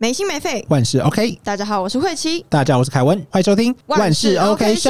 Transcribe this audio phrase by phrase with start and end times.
[0.00, 0.64] 没心没肺。
[0.68, 4.88] 万事 OK，大家好，我是慧琪，大家好，我是凯文，欢迎收听万事 OK 社。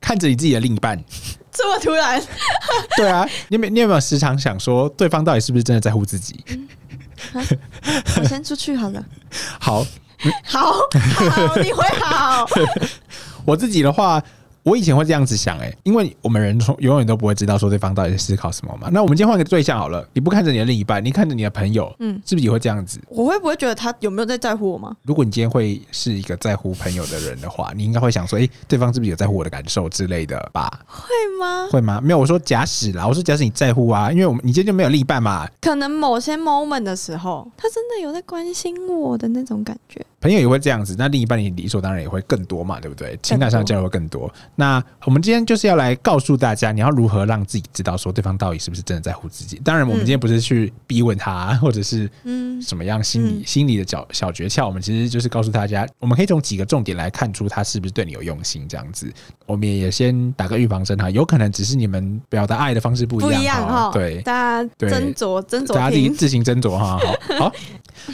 [0.00, 0.96] 看着你自己的另一半，
[1.50, 2.22] 这么突然，
[2.96, 6.38] 对啊，你有没有你有没有时常想说，对方到底是不是真的在乎自己？
[7.34, 9.04] 我先出去好了。
[9.58, 9.84] 好，
[10.44, 12.46] 好，好，你会好。
[13.44, 14.22] 我自己的话。
[14.62, 18.88] 我以前会这样子想，哎，因为我们人从永远都不会知道说对方到底在思考什么嘛。
[18.92, 23.00] 那我们今天换个对象好了，你不看着你的另一半，你看着你的朋友，嗯，是不是也会这样子？
[23.08, 24.96] 我会不会觉得他有没有在在乎我吗？
[25.02, 30.70] 如果你今天会是一个在乎朋友的人的话，你应该会想说，哎，对方是不是有在乎我的感受之类的吧？
[30.86, 31.68] 会吗？
[31.70, 32.00] 会吗？
[32.02, 35.48] 没有，我说假使啦，我说假使你在乎啊，因为我们你今天就没有另一半嘛。
[35.60, 40.04] 可能某些 moment 的时候，他真的有在关心我的那种感觉。
[40.20, 43.18] 朋友也会这样子，那另一半你理所当然也会更多嘛，对不对？
[43.22, 44.30] 情感上交流会更多。
[44.54, 49.58] 那我们今天就是要来告诉大家，你要如何让自己知道说对方到底是不是真的在乎自己。
[49.64, 58.68] 当然，我们今天不是去逼问他，或者是嗯什么样心理心理的小小诀窍，我们其实就是告诉大家，我们可以从几个重点来看出他是不是对你有用心。
[58.68, 59.10] 这样子，
[59.46, 63.90] 我们也先打个预防针哈，有可能只是你们表达爱的方式不一样哈。
[63.90, 67.00] 对，大家斟酌斟酌，大家自己自行斟酌哈。
[67.38, 67.52] 好，好，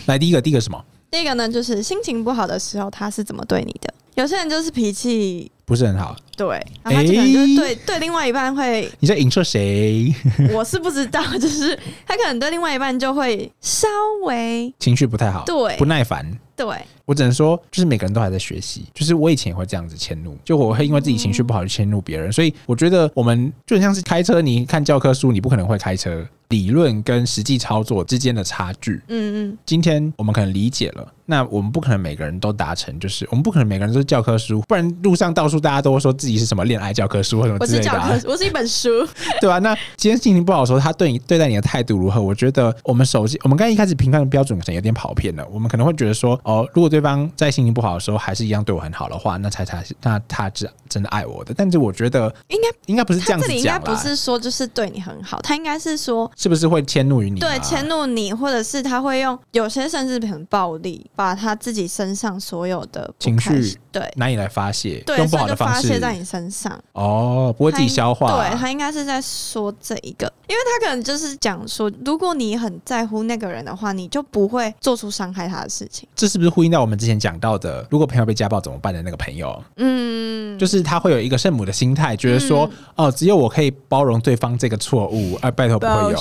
[0.06, 0.84] 来第一个，第一个什么？
[1.16, 3.94] 第一个呢，就是心情不好的时候，他是怎么对你的？
[4.16, 6.46] 有些人就是脾气不是很好，对，
[6.82, 10.14] 然后他可能就是对对另外一半会，你在影射谁？
[10.52, 11.74] 我是不知道，就是
[12.06, 13.88] 他可能对另外一半就会稍
[14.24, 16.66] 微情绪不太好，对，不耐烦，对。
[17.06, 18.84] 我只能说，就是每个人都还在学习。
[18.92, 22.32] 就是我以前也会这样子迁怒，就我会因为自己情绪不好就迁怒别人。
[22.32, 26.26] 所以我觉得我们就很像是开车，你看教科书，你不可能会开车。
[26.48, 37.90] 理论跟实际操作之间的差距，嗯嗯，今天我们可能理解了，那我们不可能每个人都达成，就是我们不可能每个人都是教科书，不然路上到处大家都说自己是什么恋爱教科书或什么之类的。
[37.90, 38.88] 我是教科，我是一本书，
[39.40, 39.58] 对吧？
[39.58, 42.20] 那今天心情不好的时候，他对你对待你的态度如何？
[42.20, 45.44] 我觉得我们首先，我们刚一开始评判的标准可能有点跑偏了。
[45.50, 51.52] 我们可能会觉得说，哦，如果对方在心情不好的时候还是一样对我很好的话，那才才那他是真的爱我的。
[51.56, 57.40] 但是我觉得应该应该不是这样子讲，应该不是说就是对你很好，他应该是说是不是会迁怒于你。
[57.40, 66.78] 对，迁怒你，或者是他会用有些甚至很暴力，把他自己身上所有的情绪对难以来发泄，用不好的方式发泄在你身上。
[66.92, 68.26] 哦，不会自己消化。
[68.28, 76.08] 对他应该是在说这一个，因为他可能就是讲说，如果你很在乎那个人的话，你就不会做出伤害他的事情。
[76.14, 79.62] 这是不是呼应到我们之前讲到的，如果朋友被家暴怎么办的那个朋友？
[79.76, 86.18] 嗯，就是他会有一个圣母的心态，觉得说，哦，只有我可以包容对方这个错误，而，拜托不会有。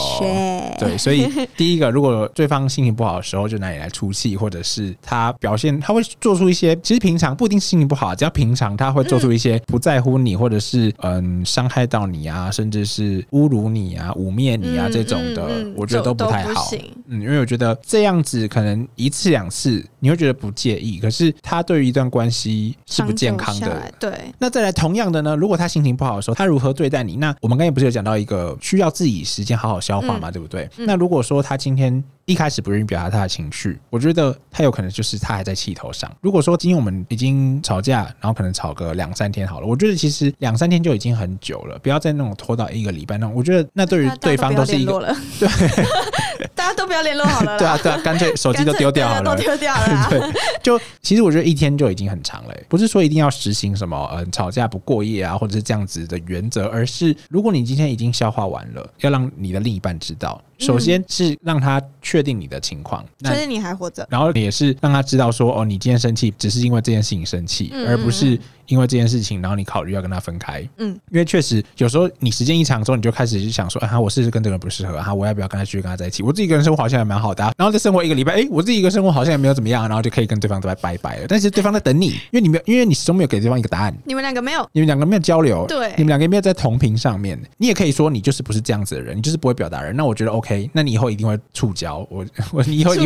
[0.79, 16.69] 对，所以第一个，如果对方心情不好的时候，就拿你来出气，或者是他表现，他会做出一些，其实平常不一定是心情不好，只要平常他会做出一些不在乎你，或者是嗯伤害到你啊，甚至是侮辱你啊、污蔑你啊这种的，我觉得都不太好。
[17.07, 23.91] 嗯，因为我觉得这样子可能一次两次你会觉得不介意，可是他对于一段关系是不健康的。
[23.99, 24.11] 对。
[24.37, 27.15] 那再来同样的呢，如果他心情不好的时候，他如何对待你？
[27.15, 30.69] 那我们刚才不是有讲到一个需要自己时间好好消化嘛，对不对？
[30.77, 36.11] 那如果说他今天一开始不愿意表达他的情绪，我觉得他有可能就是他还在气头上。
[36.21, 43.35] 如果说今天我们已经吵架，然后可能吵个两三天好了，我觉得其实两三天就已经很久了，不要再那种拖到一个礼拜那种。
[43.35, 45.47] 我觉得那对于对方都是一个 对，
[46.55, 47.59] 大家都不要联络好了。
[47.59, 50.07] 对啊，对啊，干脆手机都丢掉好了，都丢掉了。
[50.09, 50.19] 对，
[50.63, 60.41] 就其实我觉得一天就已经很长了，不是说一定要实行什么嗯吵架不过夜啊，或者是这样子的原则，而是如果你今天已经消化完了，要让你的另一半知道。
[60.57, 68.39] 首先是让他确定你的情况，确定你还活着，然后也是让他知道说，哦，你今天生气只是因为这件事情生气，而不是。
[68.67, 76.23] 因为这件事情，然后你考虑要跟他分开，嗯，因为确实有时候你时间一长之后，你就开始就想说，啊，我是不是跟这个人不适合，啊，我要不要跟他继续跟他在一起？
[76.23, 81.25] 我自己一个人生活好像也蛮好的，然后再生活一个礼拜，哎，我自己一个生活好像也没有怎么样，然后就可以跟对方都在拜拜了。
[81.27, 87.39] 但是对方在等你，因为你没有，因为你始终没有给对方一个答案，你们两个没有，你们两个没有交流，对，你们两个没有在同频上面。
[87.57, 89.95] 你也可以说你就是不是这样子的人，你就是不会表达人。
[89.95, 93.03] 那我觉得 OK，那你以后一定会触礁，我我你以后你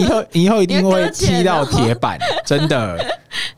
[0.00, 3.04] 以后你以后一定会踢到铁板， 真的。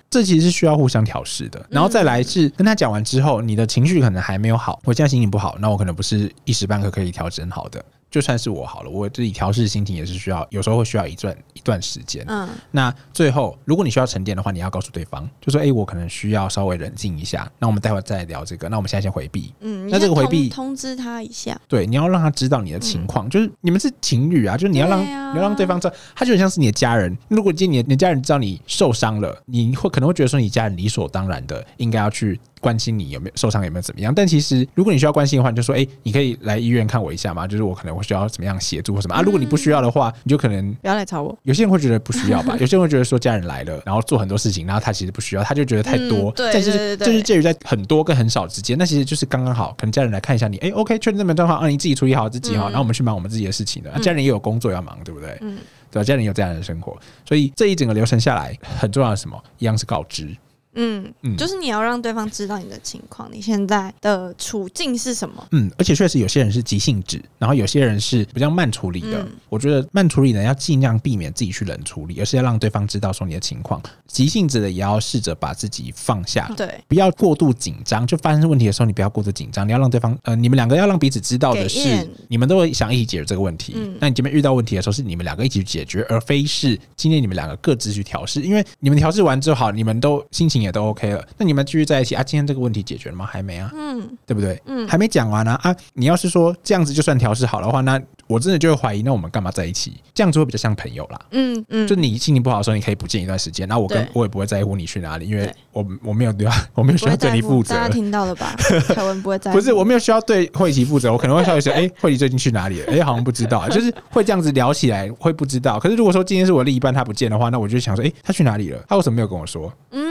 [0.09, 7.85] 这其实是需要互相调试的，然后再来是跟他讲完之后，你的情绪可能还没有好，我现在心情不好，那我可能不是一时半刻可以调整好的。
[8.11, 12.25] 就算是我好了，我自己调试心情也是需要，有时候会需要一段一段时间。
[12.29, 18.69] 嗯，那最后如果你需要沉淀的话，你要告诉对方，就说：“哎，我可能需要稍微冷静一下。”那我们待会再聊这个。
[18.69, 19.53] 那我们现在先回避。
[19.61, 21.61] 嗯，那这个回避通知他一下。
[21.69, 27.17] 对，你要让他知道你的情况，就是你们是情侣啊，就是你要让你要让对方知道，他就很像是你的家人。
[27.29, 32.41] 如果今天你的家人知道你受伤了，你会可能会觉得说你家人理所当然的应该要去。
[32.61, 34.15] 关心你有没有受伤，有没有怎么样。
[34.15, 39.23] 但其实如果你需要关心的话，你就说，哎，你可以来医院看我一下嘛，就是我可能会需要怎么样协助或什么啊。
[39.23, 41.37] 如果你不需要的话，你就可能不要来找我。
[41.43, 46.31] 有些人会觉得不需要吧，有些人会觉得说家人来了，然后做很多事情，然后他其实不需要，他就觉得太多。
[46.33, 53.91] 对，但是就是介于在很多跟很少之间，那其实就是刚刚好，可能家人来看一下你，哎，OK，确认这边状况，啊，你自己处理好自己哈，然后我们去忙我们自己的事情的。
[54.01, 55.37] 家人也有工作要忙，对不对？
[55.41, 55.59] 嗯。
[55.89, 60.29] 对，家人有这样的生活，所以这一整个流程下来，很重要的什么，一样是告知。
[60.77, 65.47] 嗯嗯，就是你要让对方知道你的情况，你现在的处境是什么？
[65.51, 69.27] 嗯，而且确实有些人是急性子，然后有些人是比较慢处理的。
[69.49, 73.81] 我觉得慢处理呢要尽量避免自己去冷处理，而是要让对方知道说你的情况。
[74.07, 78.07] 急性子的也要试着把自己放下，对，不要过度紧张。
[78.07, 83.75] 就发生问题的时候，你不要过度紧张，你要让对方呃，你们两个要让彼此知道的是，你们都会想一起解决这个问题。
[84.01, 88.43] 那你这边遇到问题的时候，是你们两个一起去解决，而非是今天你们两个各自去调试。
[88.43, 91.47] 因为你们调试完之后，好，你们都心情也都 OK 了，那。
[91.47, 92.25] 你们继续在一起啊？
[92.25, 93.25] 今天这个问题解决了吗？
[93.25, 94.61] 还没啊，嗯，对不对？
[94.67, 95.73] 嗯，还没讲完呢啊！
[95.95, 99.93] 你要是说这样子就算调试好的话，那我真的就会怀疑，那我们干嘛在一起？
[100.13, 101.21] 这样子会比较像朋友啦。
[101.31, 107.77] 嗯嗯，就你心情不好的时候，你可以不见一段时间，那我跟我也不会在乎你去哪里，因为我我没有对啊， 我没有需要对你负责。
[107.77, 108.57] 大家听到了吧？
[108.93, 112.93] 凯文不会在，不是我没有需要对慧琪负责，我可能会稍微说， 哎，慧琪最近去哪里了？
[112.93, 115.79] 哎，好像不知道，就是会这样子聊起来会不知道。
[115.79, 118.83] 可是如果说今天是我另一半他不见的话，那我就想说，哎，他去哪里了？
[118.89, 119.73] 他为什么没有跟我说？
[119.93, 120.06] 嗯。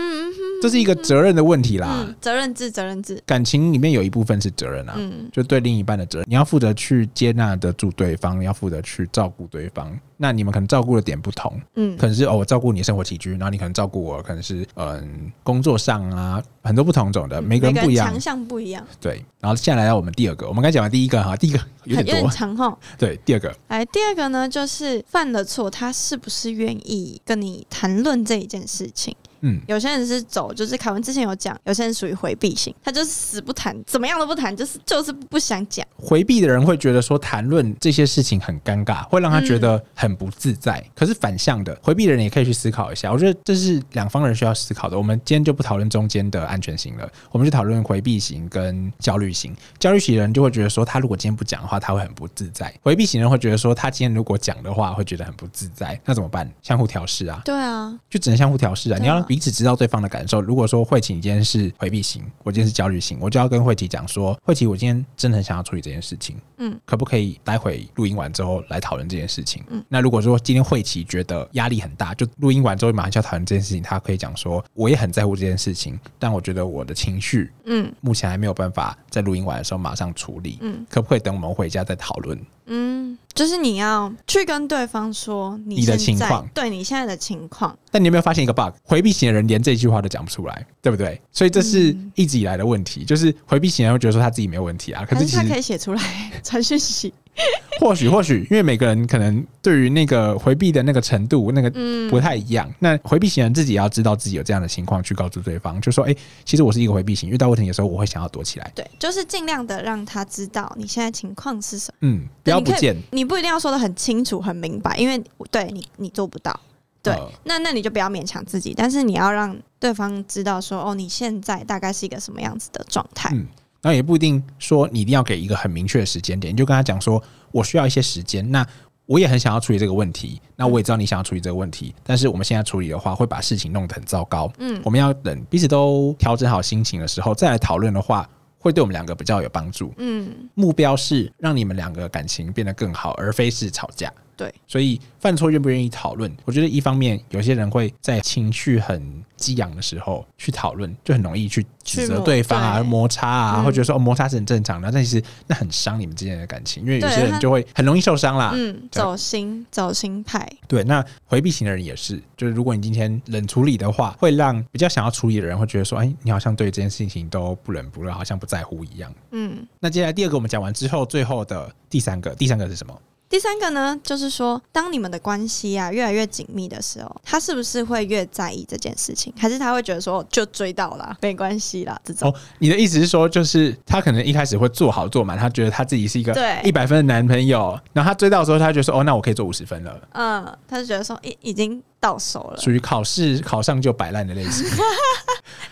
[0.62, 3.22] 这是一个责任的问题啦，责任制，责任制。
[3.26, 4.98] 感情里面有一部分是责任啊，
[5.32, 9.96] 就对另一半的责任，你要负责去接纳得住对方，你要负责去照顾对方。
[10.18, 18.86] 那你们可能照顾的点不同，嗯，可能是哦，我照顾你生活起居，然后你可能照顾我，可能是嗯工作上啊，很多不同种的，每个人不一样，强项不一样。
[19.02, 29.14] 对，然后现在来到我们第二个，我们刚讲完第一个哈，第一个 有点多长哈，对，第二个，来第二个呢，就是犯了错，他是不是愿意跟你谈论这一件事情？
[29.46, 35.86] 嗯，有些人是走，就是凯文之前有讲，有些人属于回避型，他就是死不谈，怎么样都不谈，就是就是不想讲。
[35.96, 40.84] 回避的人会觉得说谈论这些事情很尴尬，会让他觉得很不自在。
[40.96, 44.98] 可是反向的，回避的人也可以去思考一下，我觉得这是两方人需要思考的。
[44.98, 49.56] 我们今天就不讨论中间的安全型了，我们就讨论回避型跟焦虑型。
[49.78, 56.00] 焦虑型的人就会觉得说，他如果今天不讲的话，他会很不自在；回避型人会觉得说，他今天如果讲的话，会觉得很不自在。
[56.04, 56.52] 那怎么办？
[56.64, 57.42] 相互调试啊。
[57.46, 58.98] 对啊，就只能相互调试啊。
[59.00, 60.40] 你要让彼此知道对方的感受。
[60.40, 69.62] 如果说慧琪你今天是回避型，我今天是焦虑型，我就要跟慧琪讲说，慧琪，我今天真的很想要处理这件事情，嗯，可不可以待会录音完之后来讨论这件事情？
[69.68, 82.40] 嗯，那如果说今天慧琪觉得压力很大，就录音完之后马上就要讨论这件事情，他可以讲说，我也很在乎这件事情，但我觉得我的情绪，嗯，目前还没有办法在录音完的时候马上处理，嗯，可不可以等我们回家再讨论？
[82.68, 87.78] 嗯，就是你要去跟对方说你的情况，对你现在的情况。
[87.92, 88.74] 但你有没有发现一个 bug？
[88.84, 91.22] 回避型的人连这句话都讲不出来，对不对？
[91.32, 96.02] 所以这是一直以来的问题，就是回避型人会觉得说他自己没有问题啊，可是他可以写出来
[96.44, 97.14] 传讯息。
[97.82, 101.70] 或许或许，因为每个人可能对于那个回避的那个程度，那个
[102.10, 102.72] 不太一样。
[102.80, 106.16] 那回避型人自己也要知道自己有这样的情况，去告诉对方，就说：“哎，
[106.46, 111.98] 其实我是一个回避型，遇到问题的时候，我会想要躲起来。”对，就是尽量的让他知道你现在情况是什么。
[112.02, 115.22] 嗯，不要不见，你不一定要说的很清楚、很明白，因为
[115.52, 116.58] 对你你做不到。
[117.04, 123.46] 对，那那你就不要勉强自己，但是你要让对方知道说：“哦，你现在大概是一个什么样子的状态。”嗯。
[123.86, 128.50] 那也不一定说你一定要给一个很明确的时间点，你就跟他讲说，我需要一些时间。
[128.50, 128.66] 那
[129.06, 134.52] 我也很想要处理这个问题，那我也知道你想要处理这个问题，但是我们现在处理的话，会把事情弄得很糟糕。
[134.58, 138.28] 嗯，我们要等彼此都调整好心情的时候再来讨论的话，
[138.58, 139.94] 会对我们两个比较有帮助。
[140.00, 144.12] 嗯，目标是让你们两个感情变得更好，而非是吵架。
[144.38, 146.32] 对，所以犯错愿不愿意讨论？
[146.44, 158.52] 我觉得一方面有些人会在情绪很激昂的时候去讨论，就很容易去指责对方啊、摩擦啊，或者说哦摩擦是很正常的，但其实那很伤你们之间的感情，因为有些人就会很容易受伤啦。
[158.54, 160.48] 嗯，走心走心派。
[160.68, 169.14] 对，那回避型的人也是，就是如果你今天冷处理的话，会让比较想要处理的人会觉得说，哎，你好像对这件事情都不冷不热，好像不在乎一样。
[169.32, 172.94] 嗯，那接下来第二个我们讲完之后，最后的第三个，第三个是什么？
[173.28, 179.34] 第三个呢，就是说，当你们的关系啊越来越紧密的时候，他是不是会越在意这件事情？
[179.38, 182.00] 还是他会觉得说，就追到了， 没关系啦？
[182.04, 190.00] 这种哦，你的意思是说，就是他可能一开始会做好做满，他觉得他自己是一个对一百分的男朋友，然后他追到的时候，他觉得说，哦，那我可以做五十分了。
[190.14, 191.82] 嗯，他就觉得说，已已经。
[192.06, 194.64] 到手了，属于考试考上就摆烂的类型。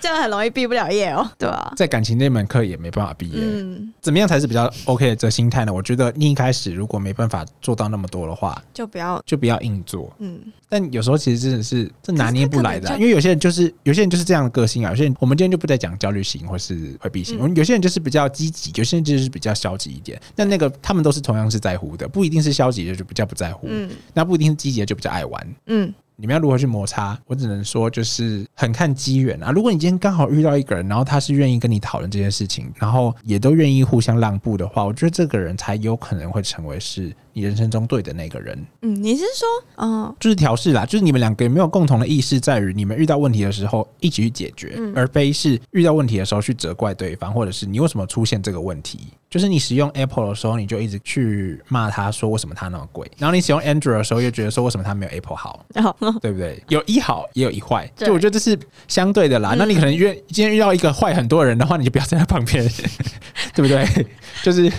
[0.02, 1.72] 这样很容易毕不了业哦，对吧？
[1.78, 3.40] 在感情那门课也没办法毕业。
[3.40, 5.72] 嗯，怎么样才是比较 OK 的这心态呢？
[5.72, 10.12] 我觉得你一开始如果没办法做到那么多的话，就不要就不要硬做。
[10.18, 14.90] 嗯，但有时候其实真的是这拿捏不来的，因为有些人就是有些人就是这样的个性啊。
[14.90, 20.20] 有些人我们今天就不再讲焦虑型或是回避型，我们有些人就是比较积极，有些人就是比较消极一点。
[20.36, 25.94] 那那个他们都是同样是在乎的，不一定是消极的就比较不在乎，嗯，那不一定是积极的就比较爱玩，嗯。
[26.16, 27.18] 你们要如何去摩擦？
[27.26, 29.52] 我只能说，就是很看机缘啊。
[29.52, 37.14] 如果你今天刚好遇到一个人，然后他是愿意跟你讨论这件事情，然后也都愿意互相让步的话，我觉得这个人才有可能会成为是。
[37.34, 39.48] 你人生中对的那个人，嗯，你是说，
[39.78, 49.00] 嗯，就是调试啦，就是你们两个有没有共同的意识，在于你们遇到问题的时候一起去解决，而非是遇到问题的时候去责怪对方，或者是你为什么出现这个问题？
[49.30, 55.66] 就是你使用 Apple 的时候，你就一直去骂他说为什么他那么贵，然后你使用 Android 的时候又觉得说为什么他没有 Apple 好，
[56.22, 56.64] 对不对？
[56.68, 58.56] 有一好也有一坏，就我觉得这是
[58.88, 59.56] 相对的啦。
[59.58, 62.64] 那你可能遇今天遇到一个坏很多人的话，你就不要站在他旁边，
[63.56, 64.06] 对不对？
[64.44, 64.72] 就是。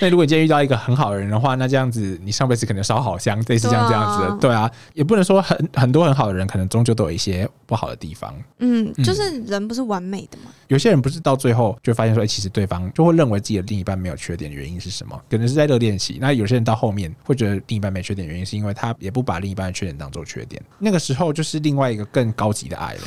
[0.00, 8.34] 那如果你今天遇到一个很好的人的话，那这样子你上辈子可能烧好香，类似这样这样子的，对啊，也不能说很很多很好的人，可能终究都有一些不好的地方。
[8.58, 10.50] 嗯，就是人不是完美的嘛。
[10.68, 15.20] 有些人不是到最后就发现说，哎，其实对方就会认为自己的另一半没有缺点，原因是什么？
[15.30, 16.18] 可能是在热恋期。
[16.20, 20.62] 那有些人到后面会觉得另一半没缺点，原因是因为他也不把另一半的缺点当做缺点。
[20.78, 23.00] 那个时候就是另外一个更高级的爱了。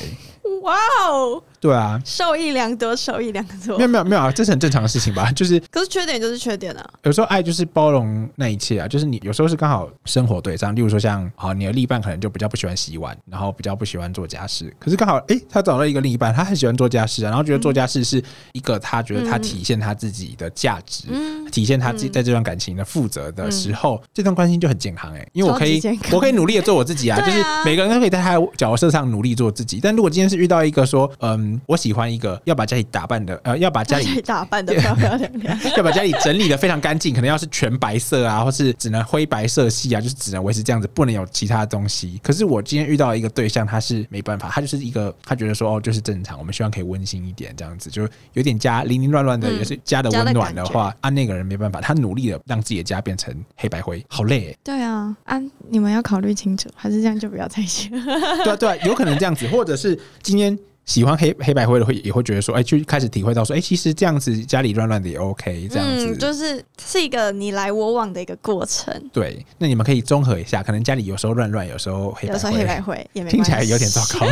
[0.63, 0.75] 哇
[1.09, 1.41] 哦！
[1.59, 3.77] 对啊，受益良多，受益良多。
[3.77, 5.31] 没有没有没有啊，这是很正常的事情吧？
[5.33, 6.83] 就是，可是缺点就是缺点啊。
[7.03, 14.75] 有时候爱就是包容那一切啊，就是你有时候是刚好生活对上，例如说像好，你的另一半可能就比较不喜欢洗碗，然后比较不喜欢做家事。
[14.79, 21.07] 可是刚好哎，他找到一个另一半，他很喜欢做家事啊，然后觉得做家事是一个他觉得他体现他自己的价值，
[21.51, 25.79] 体现他自己在这段感情的负责的时候，这段关系就很健康哎，因为我可以
[26.11, 29.79] 我可以努力的做我自己啊，就是每个人都可以在他角色上努力做自己。
[29.79, 42.19] 但如果今天是遇到一个说，嗯，我喜欢一个要把家里打扮的，呃，要把家里打扮的 漂漂亮亮， 要把家里整理的非常干净，可能要是全白色啊，或是只能灰白色系啊，就是只能维持这样子，不能有其他东西。
[42.23, 54.55] 可是我今天遇到一个对象，他是没办法，他就是一个，他觉得说，哦，就是正常，我们希望可以温馨一点，这样子，就有点家零零乱乱的，也是家的温暖的话，啊，那个人没办法，他努力的让自己的家变成黑白灰，好累。
[54.63, 57.89] 对啊，啊，你们要考虑清楚，还是这样就不要在一起。
[57.89, 60.57] 对啊，对啊，有可能这样子，或者是今天。
[60.83, 68.91] 喜欢黑黑白灰的会也会觉得说，哎，就开始体会到说，哎，其实这样子家里乱乱的也 OK，这样子就是是一个你来我往的一个过程。
[69.13, 74.25] 对，那你们可以综合一下，可能家里有时候乱乱，有时候黑白灰，黑白灰也听起来有点糟糕，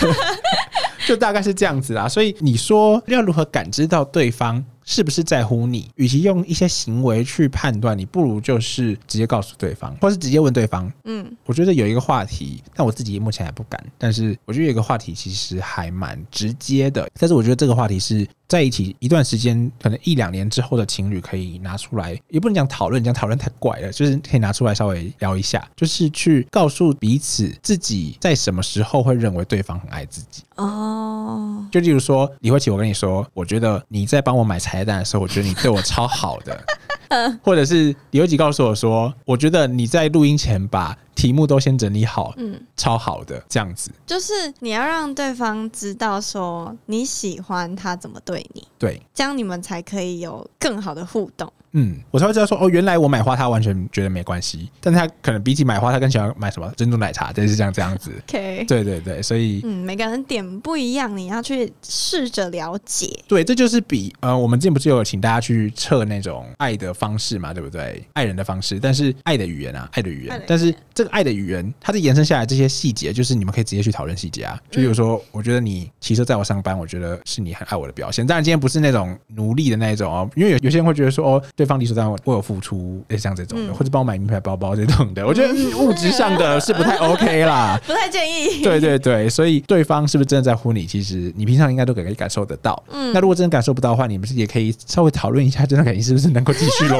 [1.06, 2.08] 就大概是这样子啦。
[2.08, 4.64] 所以你说要如何感知到对方？
[4.90, 5.88] 是不是在乎你？
[5.94, 10.92] 与其用一些行为去判断，你不如就是直接告诉对方，或是直接问对方。
[11.04, 13.80] 嗯，我觉得有一个话题，但我自己目前还不敢。
[13.96, 17.08] 但是我觉得有一个话题其实还蛮直接的。
[17.16, 18.26] 但是我觉得这个话题是。
[18.50, 30.42] 在一起一段时间，可能一两年之后的情侣可以拿出来，也不能讲讨论，讲讨论太怪了，就是可以拿出来稍微聊一下，就是去告诉彼此自己在什么时候会认为对方很爱自己。
[30.56, 36.60] 哦，就例如说李慧琪，我跟你说，我觉得你在帮我买彩蛋的时候，我觉得你对我超好的。
[37.42, 40.98] 或者是李慧琪告诉我说，我觉得你在录音前把。
[41.20, 51.52] 题目都先整理好，嗯，超好的这样子，就是你要让对方知道说你喜欢他怎么对你，对，这样你们才可以有更好的互动。
[51.72, 58.10] 嗯，我才会知道说哦，原来我买花他完全觉得没关系，但他可能比起买花，他更喜欢买什么珍珠奶茶，就是这样这样子。
[58.28, 63.08] OK，对对对，所以嗯，每个人点不一样，你要去试着了解。
[63.28, 68.04] 对，这就是比呃，我们之前不是有请大家去测那种爱的方式嘛，对不对？
[68.14, 74.60] 爱人的方式，但是爱的语言啊，爱的语言，但是这个爱的语言，它的延伸下来这些细节，就是你们可以直接去讨论细节啊。
[74.70, 78.26] 就比如说，我觉得你骑车载我上班，我觉得是你很爱我的表现。
[78.26, 82.40] 当然，今天不是那种奴隶的那一种哦，因为有有些人会觉得说哦，对方理所当然为我。
[82.40, 88.62] 付出类似像这种的，或者帮我买名牌包包这种的，我觉得物质上的是不太 OK 啦， 不太建议。
[88.62, 90.86] 对对对，所以对方是不是真的在乎你？
[90.86, 92.82] 其实你平常应该都可以感受得到。
[92.90, 96.98] 嗯，那如果真的感受不到的话，你们是也可以稍微讨论一下这段感情是不是能够继续喽。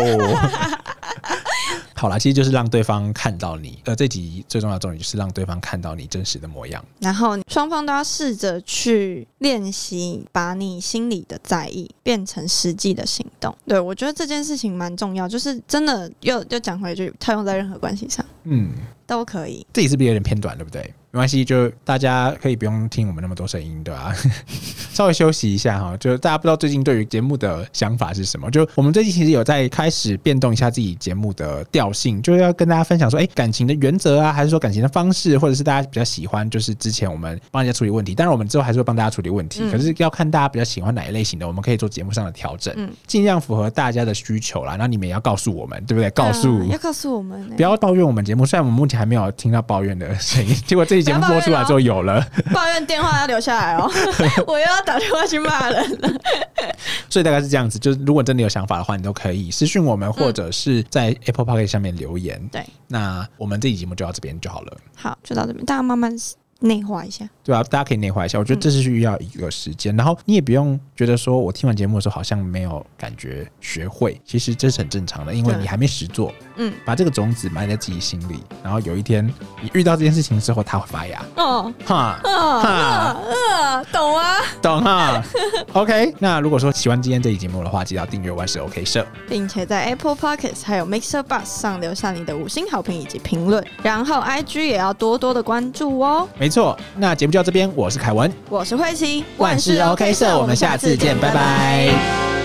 [2.00, 3.78] 好啦，其实就是让对方看到你。
[3.84, 6.82] 呃，这集最重要的重点就是让对方看到你真实的模样。
[6.98, 13.54] 然后双方都要试着去练习，把你心里的在意变成实际的行动。
[13.66, 18.24] 对我觉得这件事情蛮重要，就是真的又又讲回去，套用在任何关系上。
[18.50, 18.70] 嗯，
[19.06, 19.66] 都可以。
[19.72, 20.92] 这也是不是有点偏短，对不对？
[21.12, 24.14] 没关系，就大家可以不用听我们那么多声音，对吧？
[24.94, 25.96] 稍微休息一下哈。
[25.96, 28.48] 就大家不知道最近对于节目的想法是什么？
[28.48, 42.72] 就我们最近其实有在开始变动一下自己节目的调性，就是要跟大家分享说，哎，感情的原则啊，还是说感情的方式，或者是大家比较喜欢，就是之前我们帮人家处理问题，当然我们之后还是会帮大家处理问题，可是要看大家比较喜欢哪一类型的，我们可以做节目上的调整，
[43.08, 44.76] 尽量符合大家的需求啦。
[44.78, 46.08] 那你们也要告诉我们，对不对？
[46.10, 48.39] 告诉要告诉我们，不要抱怨我们节目。
[48.46, 51.80] 虽然我们目前还没有听到抱怨的声音，结果这期节目播出来之后。
[51.80, 53.90] 有了， 抱怨电话要留下来哦，
[54.46, 56.10] 我又要打电话去骂人了。
[57.08, 62.38] 所以大概是这样子，就是如果真的有想法的话，你都可以私讯我们，或者是在 Apple park 下面留言。
[62.52, 64.76] 对，那我们这期节目就到这边就好了。
[64.94, 66.14] 好，就到这边，大家慢慢。
[66.60, 68.38] 内化一下，对啊，大家可以内化一下。
[68.38, 76.32] 我觉得这是需要一个时间，然后你也不用觉得说我听完节目的时候好像没有感觉学会，其实这是很正常的，因为你还没实做。
[76.56, 79.26] 嗯，把这个种子埋在自己心里，然后有一天
[79.62, 81.24] 你遇到这件事情之后，它会发芽。
[81.36, 84.36] 哦，哈，哈，懂啊？
[84.60, 85.22] 懂哈。
[85.72, 96.28] OK，那如果说喜欢今天这期节目的话，记得订阅万事 OK 社，并且在 Apple Pockets 还有 Mixer Bus 上留下你的五星好评以及评论，然后 IG 也要多多的关注哦。
[96.38, 102.39] 没错，那节目就到这边，我是凯文，我是慧琪，万事 OK 社，我们下次见，拜拜。